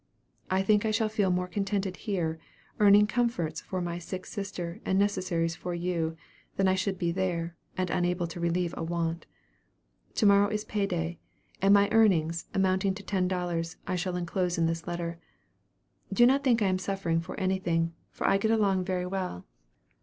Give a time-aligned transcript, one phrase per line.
[0.49, 2.39] I think I shall feel more contented here,
[2.79, 6.15] earning comforts for my sick sister and necessaries for you,
[6.55, 9.27] than I should be there, and unable to relieve a want.
[10.15, 11.19] 'To morrow is pay day,'
[11.61, 15.19] and my earnings, amounting to ten dollars, I shall enclose in this letter.
[16.11, 19.45] Do not think I am suffering for anything, for I get a long very well.